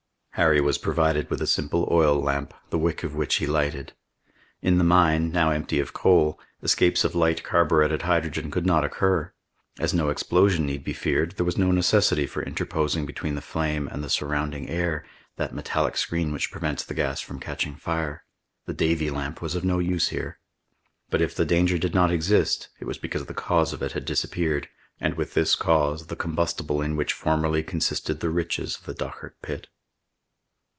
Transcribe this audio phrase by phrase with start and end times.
[0.35, 3.91] Harry was provided with a simple oil lamp, the wick of which he lighted.
[4.61, 9.33] In the mine, now empty of coal, escapes of light carburetted hydrogen could not occur.
[9.77, 13.89] As no explosion need be feared, there was no necessity for interposing between the flame
[13.89, 18.23] and the surrounding air that metallic screen which prevents the gas from catching fire.
[18.65, 20.39] The Davy lamp was of no use here.
[21.09, 24.05] But if the danger did not exist, it was because the cause of it had
[24.05, 28.93] disappeared, and with this cause, the combustible in which formerly consisted the riches of the
[28.95, 29.67] Dochart pit.